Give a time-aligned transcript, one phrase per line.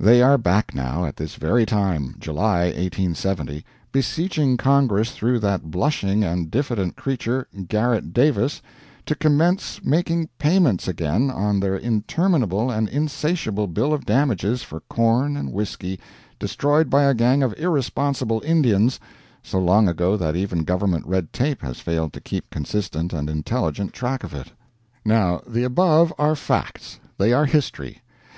[0.00, 6.24] They are back now at this very time (July, 1870), beseeching Congress through that blushing
[6.24, 8.62] and diffident creature, Garrett Davis,
[9.04, 15.36] to commence making payments again on their interminable and insatiable bill of damages for corn
[15.36, 16.00] and whisky
[16.38, 18.98] destroyed by a gang of irresponsible Indians,
[19.42, 23.92] so long ago that even government red tape has failed to keep consistent and intelligent
[23.92, 24.50] track of it.
[25.04, 27.00] Now the above are facts.
[27.18, 28.00] They are history.